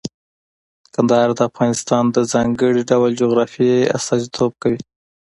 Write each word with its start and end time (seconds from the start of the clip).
کندهار 0.93 1.29
د 1.35 1.39
افغانستان 1.49 2.03
د 2.11 2.17
ځانګړي 2.33 2.81
ډول 2.91 3.11
جغرافیه 3.21 3.89
استازیتوب 3.97 4.51
کوي. 4.61 4.79